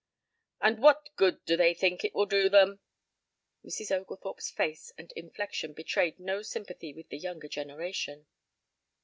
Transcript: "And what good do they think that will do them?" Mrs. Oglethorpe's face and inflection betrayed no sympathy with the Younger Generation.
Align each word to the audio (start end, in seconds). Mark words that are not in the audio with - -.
"And 0.61 0.81
what 0.81 1.15
good 1.15 1.45
do 1.45 1.55
they 1.55 1.75
think 1.75 2.01
that 2.01 2.15
will 2.15 2.25
do 2.25 2.49
them?" 2.49 2.79
Mrs. 3.63 3.91
Oglethorpe's 3.95 4.49
face 4.49 4.91
and 4.97 5.11
inflection 5.11 5.73
betrayed 5.73 6.19
no 6.19 6.41
sympathy 6.41 6.91
with 6.91 7.09
the 7.09 7.19
Younger 7.19 7.47
Generation. 7.47 8.25